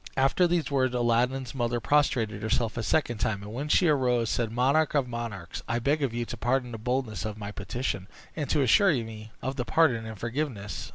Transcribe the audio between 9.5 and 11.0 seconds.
your pardon and forgiveness."